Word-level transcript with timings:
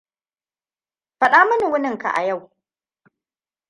Faɗa 1.19 1.45
mini 1.47 1.65
wunin 1.71 1.97
ka 1.97 2.09
a 2.19 2.21
yau. 2.27 2.41